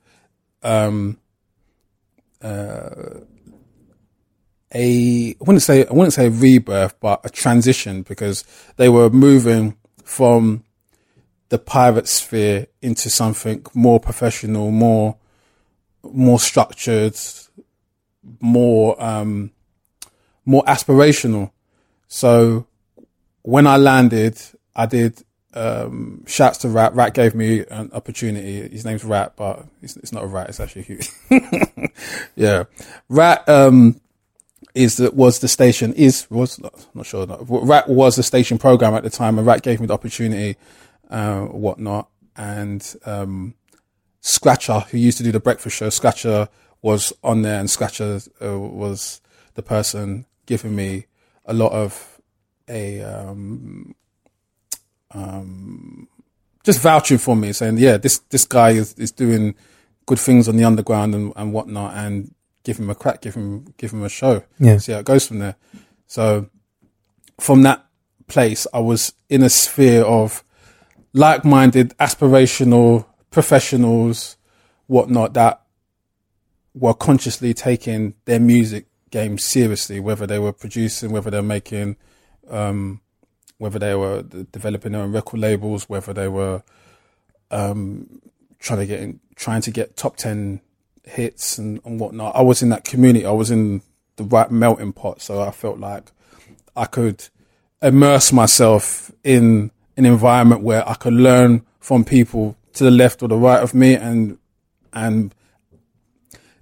[0.62, 1.18] um,
[2.40, 3.20] uh,
[4.74, 8.44] a I wouldn't say I wouldn't say a rebirth, but a transition because
[8.76, 10.64] they were moving from
[11.48, 15.16] the pirate sphere into something more professional, more
[16.02, 17.16] more structured,
[18.40, 19.52] more um,
[20.44, 21.50] more aspirational.
[22.08, 22.66] So
[23.42, 24.40] when I landed,
[24.74, 25.22] I did
[25.54, 26.94] um, shouts to Rat.
[26.94, 28.68] Rat gave me an opportunity.
[28.68, 30.48] His name's Rat, but it's, it's not a rat.
[30.48, 31.10] It's actually huge.
[32.36, 32.64] yeah.
[33.08, 34.00] Rat, um,
[34.76, 36.60] is that was the station is was
[36.94, 39.94] not sure Rat was the station program at the time, and Rat gave me the
[39.94, 40.56] opportunity,
[41.10, 43.54] uh, whatnot, and um,
[44.22, 46.48] Scratcha, who used to do the breakfast show, Scratcha
[46.82, 49.20] was on there, and Scratcha uh, was
[49.54, 51.06] the person giving me
[51.46, 52.20] a lot of
[52.68, 53.94] a um,
[55.12, 56.08] um,
[56.64, 59.54] just vouching for me, saying, yeah, this, this guy is, is doing
[60.04, 62.34] good things on the underground and, and whatnot and
[62.66, 64.42] give him a crack, give him, give him a show.
[64.58, 64.78] Yeah.
[64.78, 65.54] See how it goes from there.
[66.08, 66.50] So
[67.38, 67.86] from that
[68.26, 70.42] place, I was in a sphere of
[71.12, 74.36] like-minded, aspirational professionals,
[74.88, 75.62] whatnot, that
[76.74, 81.96] were consciously taking their music game seriously, whether they were producing, whether they're making,
[82.50, 83.00] um,
[83.58, 86.64] whether they were developing their own record labels, whether they were
[87.52, 88.20] um,
[88.58, 90.60] trying to get in, trying to get top ten
[91.06, 92.36] hits and, and whatnot.
[92.36, 93.24] I was in that community.
[93.24, 93.82] I was in
[94.16, 96.10] the right melting pot, so I felt like
[96.76, 97.28] I could
[97.80, 103.28] immerse myself in an environment where I could learn from people to the left or
[103.28, 104.38] the right of me, and
[104.92, 105.34] and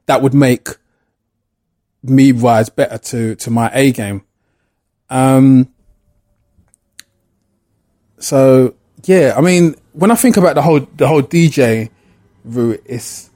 [0.07, 0.69] that would make
[2.03, 4.23] me rise better to to my A game.
[5.11, 5.71] Um.
[8.19, 8.75] So
[9.05, 11.91] yeah, I mean, when I think about the whole the whole DJ
[12.45, 13.31] route, it's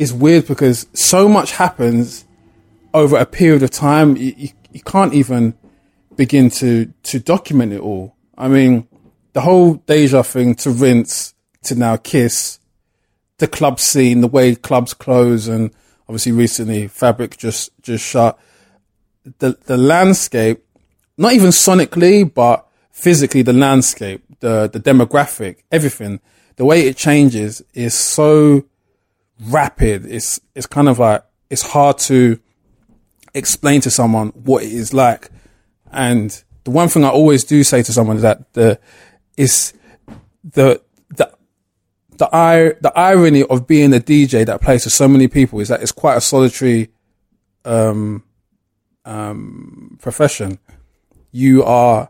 [0.00, 2.24] it's weird because so much happens
[2.94, 4.16] over a period of time.
[4.16, 5.54] You, you, you can't even
[6.16, 8.16] begin to to document it all.
[8.36, 8.88] I mean,
[9.34, 11.34] the whole Deja thing to Rinse
[11.64, 12.58] to now Kiss,
[13.36, 15.70] the club scene, the way clubs close, and
[16.08, 18.38] obviously recently Fabric just just shut.
[19.38, 20.64] The the landscape,
[21.18, 26.20] not even sonically, but physically, the landscape, the the demographic, everything,
[26.56, 28.64] the way it changes is so
[29.48, 30.06] rapid.
[30.06, 32.38] It's it's kind of like it's hard to
[33.34, 35.30] explain to someone what it is like.
[35.92, 38.78] And the one thing I always do say to someone is that the
[39.36, 39.72] is
[40.44, 41.32] the the
[42.18, 45.82] the the irony of being a DJ that plays to so many people is that
[45.82, 46.90] it's quite a solitary
[47.64, 48.22] um
[49.04, 50.58] um profession.
[51.32, 52.08] You are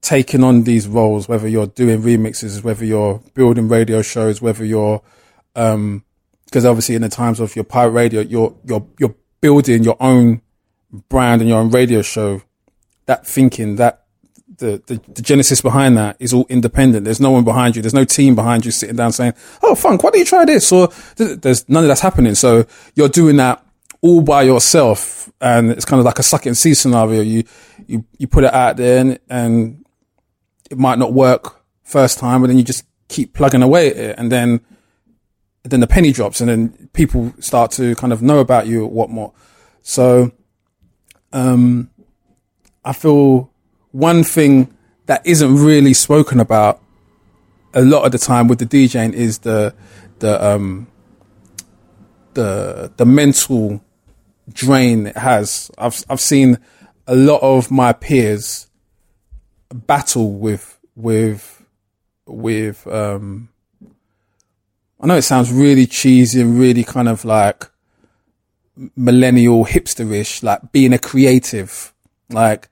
[0.00, 5.02] taking on these roles, whether you're doing remixes, whether you're building radio shows, whether you're
[5.56, 6.04] um
[6.54, 10.40] because obviously in the times of your pirate radio, you're you're you're building your own
[11.08, 12.42] brand and your own radio show.
[13.06, 14.04] That thinking, that
[14.58, 17.06] the, the, the genesis behind that is all independent.
[17.06, 17.82] There's no one behind you.
[17.82, 19.34] There's no team behind you sitting down saying,
[19.64, 22.36] "Oh, Funk, why don't you try this?" Or there's none of that's happening.
[22.36, 23.66] So you're doing that
[24.00, 27.20] all by yourself, and it's kind of like a suck and see scenario.
[27.20, 27.42] You
[27.88, 29.84] you you put it out there, and, and
[30.70, 34.18] it might not work first time, but then you just keep plugging away at it,
[34.18, 34.60] and then
[35.64, 39.10] then the penny drops, and then people start to kind of know about you, what
[39.10, 39.32] more.
[39.82, 40.32] So,
[41.32, 41.90] um,
[42.84, 43.50] I feel
[43.92, 46.82] one thing that isn't really spoken about
[47.72, 49.74] a lot of the time with the DJing is the
[50.20, 50.86] the um
[52.34, 53.82] the the mental
[54.52, 55.70] drain it has.
[55.78, 56.58] I've I've seen
[57.06, 58.68] a lot of my peers
[59.72, 61.64] battle with with
[62.26, 63.48] with um
[65.04, 67.66] I know it sounds really cheesy and really kind of like
[68.96, 71.92] millennial hipsterish, like being a creative.
[72.30, 72.70] Like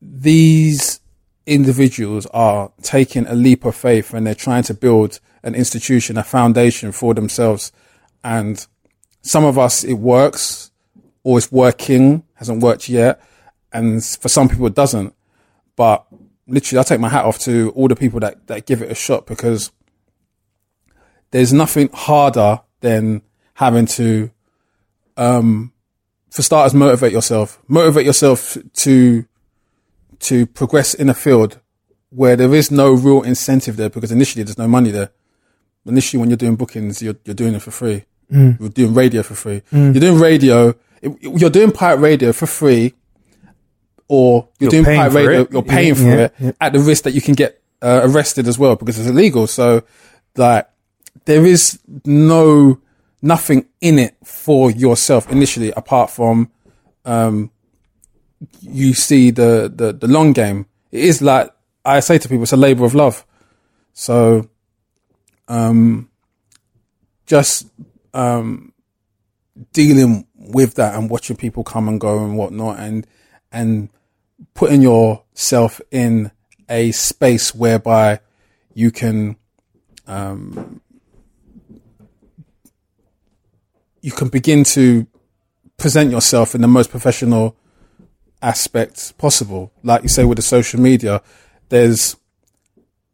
[0.00, 1.00] these
[1.44, 6.24] individuals are taking a leap of faith and they're trying to build an institution, a
[6.24, 7.70] foundation for themselves.
[8.24, 8.66] And
[9.20, 10.70] some of us, it works
[11.22, 13.20] or it's working, hasn't worked yet.
[13.74, 15.14] And for some people, it doesn't.
[15.76, 16.06] But
[16.46, 18.94] literally, I take my hat off to all the people that, that give it a
[18.94, 19.70] shot because
[21.34, 23.20] there's nothing harder than
[23.54, 24.30] having to,
[25.16, 25.72] um,
[26.30, 29.26] for starters, motivate yourself, motivate yourself to
[30.20, 31.58] to progress in a field
[32.10, 35.10] where there is no real incentive there because initially there's no money there.
[35.86, 38.04] Initially, when you're doing bookings, you're, you're doing it for free.
[38.32, 38.60] Mm.
[38.60, 39.62] You're doing radio for free.
[39.72, 39.92] Mm.
[39.92, 40.74] You're doing radio.
[41.20, 42.94] You're doing pirate radio for free,
[44.06, 45.40] or you're, you're doing pirate radio.
[45.40, 45.52] It.
[45.52, 46.52] You're paying yeah, for yeah, it yeah.
[46.60, 49.48] at the risk that you can get uh, arrested as well because it's illegal.
[49.48, 49.82] So,
[50.36, 50.68] like,
[51.24, 52.80] there is no
[53.22, 56.50] nothing in it for yourself initially, apart from
[57.04, 57.50] um,
[58.60, 60.66] you see the, the, the long game.
[60.92, 61.50] It is like
[61.84, 63.26] I say to people, it's a labor of love.
[63.92, 64.48] So,
[65.48, 66.10] um,
[67.26, 67.68] just
[68.12, 68.72] um,
[69.72, 73.06] dealing with that and watching people come and go and whatnot, and
[73.52, 73.88] and
[74.54, 76.30] putting yourself in
[76.68, 78.20] a space whereby
[78.74, 79.36] you can
[80.06, 80.80] um,
[84.04, 85.06] you can begin to
[85.78, 87.56] present yourself in the most professional
[88.42, 89.72] aspects possible.
[89.82, 91.22] Like you say with the social media,
[91.70, 92.14] there's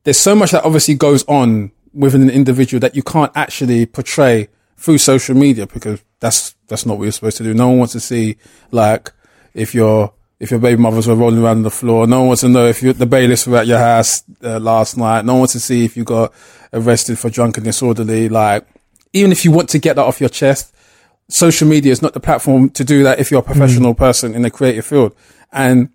[0.03, 4.49] there's so much that obviously goes on within an individual that you can't actually portray
[4.77, 7.55] through social media because that's that's not what you're supposed to do.
[7.55, 8.37] No one wants to see
[8.73, 9.13] like
[9.55, 12.09] if you're if your baby mothers were rolling around on the floor.
[12.09, 14.97] No one wants to know if you, the bailiffs were at your house uh, last
[14.97, 15.25] night.
[15.25, 16.33] No one wants to see if you got
[16.73, 18.29] arrested for drunk and disorderly.
[18.29, 18.67] Like,
[19.13, 20.75] even if you want to get that off your chest,
[21.31, 23.99] social media is not the platform to do that if you're a professional mm.
[23.99, 25.15] person in the creative field.
[25.53, 25.91] And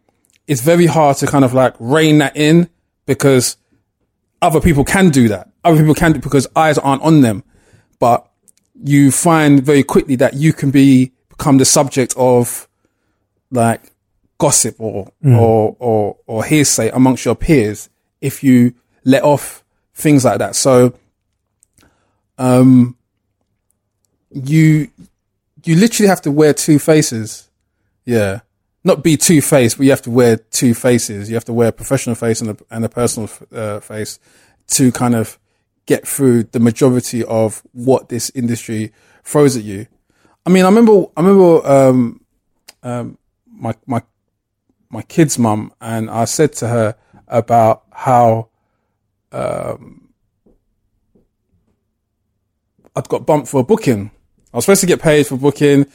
[0.47, 2.69] it's very hard to kind of like rein that in
[3.05, 3.57] because
[4.41, 5.49] other people can do that.
[5.63, 7.43] Other people can do because eyes aren't on them.
[7.99, 8.29] But
[8.83, 12.67] you find very quickly that you can be become the subject of
[13.51, 13.91] like
[14.37, 15.37] gossip or mm.
[15.37, 17.89] or or or hearsay amongst your peers
[18.21, 18.73] if you
[19.03, 19.63] let off
[19.93, 20.55] things like that.
[20.55, 20.93] So
[22.37, 22.97] um
[24.31, 24.89] you
[25.65, 27.49] you literally have to wear two faces.
[28.05, 28.41] Yeah.
[28.83, 31.27] Not be two faced, but you have to wear two faces.
[31.27, 34.19] You have to wear a professional face and a, and a personal uh, face
[34.67, 35.39] to kind of
[35.87, 38.93] get through the majority of what this industry
[39.23, 39.87] throws at you.
[40.45, 42.21] I mean, I remember, I remember, um,
[42.83, 44.03] um, my, my,
[44.89, 46.95] my kid's mum and I said to her
[47.27, 48.49] about how,
[49.31, 50.09] um,
[52.95, 54.11] I'd got bumped for a booking.
[54.55, 55.85] I was supposed to get paid for booking.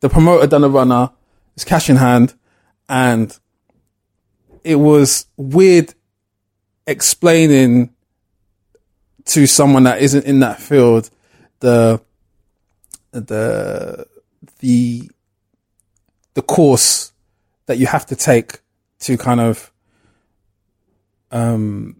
[0.00, 1.12] The promoter done a runner.
[1.54, 2.34] It's cash in hand.
[2.86, 3.34] And
[4.62, 5.94] it was weird
[6.86, 7.94] explaining
[9.24, 11.08] to someone that isn't in that field
[11.60, 12.02] the
[13.12, 14.06] the
[14.58, 15.10] the
[16.34, 17.12] the course
[17.64, 18.58] that you have to take
[18.98, 19.72] to kind of
[21.30, 21.96] um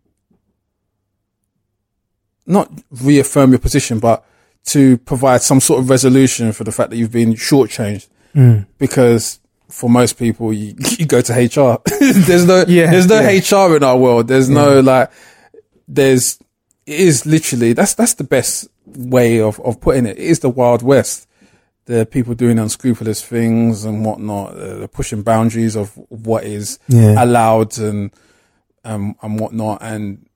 [2.44, 4.26] not reaffirm your position but
[4.64, 8.66] to provide some sort of resolution for the fact that you've been shortchanged mm.
[8.78, 13.66] because for most people you, you go to HR there's no yeah, there's no yeah.
[13.68, 14.54] HR in our world there's yeah.
[14.54, 15.10] no like
[15.88, 16.38] there's
[16.86, 20.18] it is literally that's that's the best way of of putting it.
[20.18, 21.28] It is the wild west.
[21.84, 27.22] The people doing unscrupulous things and whatnot, uh, pushing boundaries of what is yeah.
[27.22, 28.12] allowed and
[28.84, 30.26] um, and whatnot, and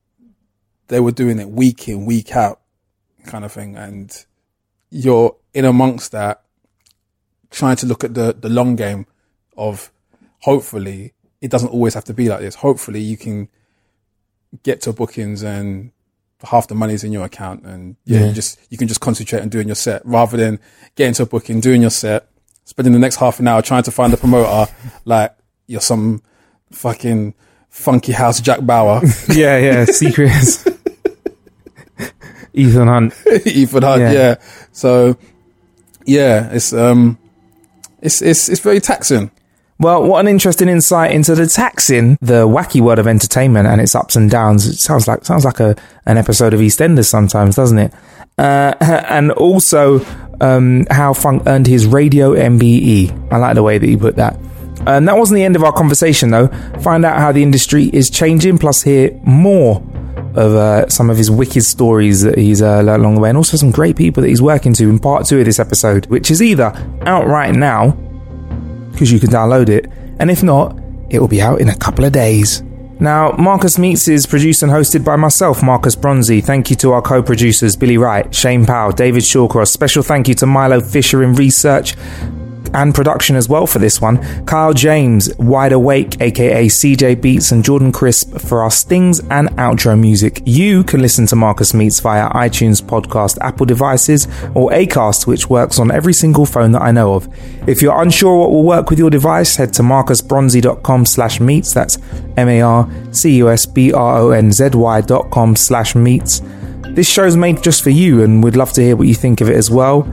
[0.89, 2.61] they were doing it week in week out,
[3.27, 3.77] kind of thing.
[3.77, 4.25] And
[4.91, 6.43] you're in amongst that,
[7.51, 9.07] trying to look at the the long game
[9.57, 9.91] of
[10.41, 12.57] hopefully it doesn't always have to be like this.
[12.57, 13.49] Hopefully you can
[14.63, 15.93] get to bookings and
[16.43, 18.27] half the money's in your account and yeah, yeah.
[18.27, 20.59] you just, you can just concentrate on doing your set rather than
[20.95, 22.29] getting to a booking, doing your set,
[22.65, 24.71] spending the next half an hour trying to find a promoter
[25.05, 25.35] like
[25.67, 26.23] you're some
[26.73, 27.35] fucking
[27.69, 29.01] funky house Jack Bauer.
[29.29, 30.67] yeah, yeah, secrets.
[32.57, 33.15] Ethan Hunt.
[33.47, 34.13] Ethan Hunt, yeah.
[34.13, 34.35] yeah.
[34.73, 35.17] So
[36.05, 37.19] yeah, it's um
[38.01, 39.31] it's it's it's very taxing.
[39.79, 43.95] Well, what an interesting insight into the taxing, the wacky world of entertainment and its
[43.95, 44.67] ups and downs.
[44.67, 45.77] It sounds like sounds like a
[46.07, 47.93] an episode of EastEnders sometimes, doesn't it?
[48.39, 50.05] Uh, and also
[50.41, 53.33] um, how Funk earned his radio MBE.
[53.33, 54.39] I like the way that he put that.
[54.87, 56.49] And that wasn't the end of our conversation, though.
[56.81, 59.83] Find out how the industry is changing, plus hear more
[60.37, 63.37] of uh, some of his wicked stories that he's uh, learned along the way, and
[63.37, 66.31] also some great people that he's working to in part two of this episode, which
[66.31, 66.73] is either
[67.03, 67.93] out right now
[68.93, 70.79] because you can download it, and if not,
[71.11, 72.63] it will be out in a couple of days.
[72.99, 76.41] Now, Marcus Meets is produced and hosted by myself, Marcus Bronzy.
[76.41, 79.69] Thank you to our co producers, Billy Wright, Shane Powell, David Shawcross.
[79.69, 81.95] Special thank you to Milo Fisher in research,
[82.75, 84.19] and production as well for this one.
[84.47, 89.99] Kyle James, Wide Awake, aka CJ Beats, and Jordan Crisp for our stings and outro
[89.99, 90.43] music.
[90.45, 95.79] You can listen to Marcus Meets via iTunes podcast, Apple devices, or Acast, which works
[95.79, 97.29] on every single phone that I know of.
[97.69, 101.75] If you're unsure what will work with your device, head to marcusbronzy.com slash meets.
[101.75, 101.99] That's
[102.37, 106.43] M-A-R-C-U-S-B-R-O-N-Z-Y dot com slash meets.
[106.89, 109.51] This show's made just for you and we'd love to hear what you think of
[109.51, 110.07] it as well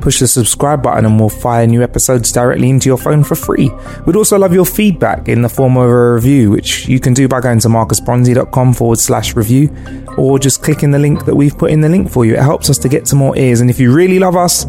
[0.00, 3.70] push the subscribe button and we'll fire new episodes directly into your phone for free.
[4.06, 7.28] We'd also love your feedback in the form of a review, which you can do
[7.28, 9.74] by going to marcusbronzy.com forward slash review
[10.16, 12.34] or just clicking the link that we've put in the link for you.
[12.34, 13.60] It helps us to get to more ears.
[13.60, 14.64] And if you really love us,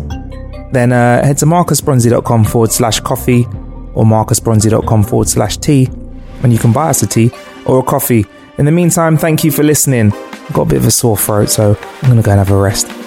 [0.72, 3.46] then uh, head to marcusbronzy.com forward slash coffee
[3.94, 5.90] or marcusbronzy.com forward slash tea
[6.44, 7.32] and you can buy us a tea
[7.66, 8.26] or a coffee.
[8.58, 10.12] In the meantime, thank you for listening.
[10.14, 12.52] I've got a bit of a sore throat, so I'm going to go and have
[12.52, 13.07] a rest.